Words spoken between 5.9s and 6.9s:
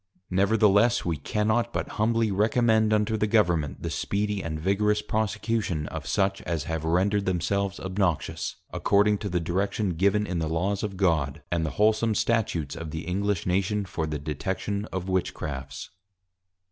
such as have